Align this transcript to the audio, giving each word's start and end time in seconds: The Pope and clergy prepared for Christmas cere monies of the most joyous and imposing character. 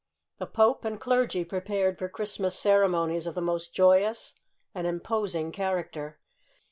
The 0.39 0.47
Pope 0.47 0.83
and 0.83 0.99
clergy 0.99 1.45
prepared 1.45 1.99
for 1.99 2.09
Christmas 2.09 2.57
cere 2.57 2.87
monies 2.89 3.27
of 3.27 3.35
the 3.35 3.39
most 3.39 3.71
joyous 3.71 4.33
and 4.73 4.87
imposing 4.87 5.51
character. 5.51 6.19